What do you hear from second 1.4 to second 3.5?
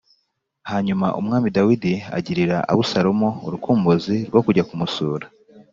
Dawidi agirira Abusalomu